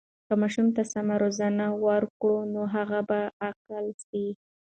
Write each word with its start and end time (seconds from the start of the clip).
که 0.27 0.33
ماشوم 0.41 0.67
ته 0.75 0.83
سمه 0.93 1.15
روزنه 1.23 1.65
وکړو، 1.85 2.37
نو 2.53 2.61
هغه 2.75 2.99
به 3.09 3.19
عاقل 3.43 3.85
سي. 4.07 4.25